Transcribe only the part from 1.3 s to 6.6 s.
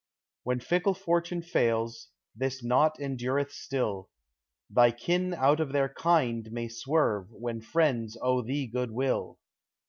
fails, this knot endureth still; Thy kin out of their kind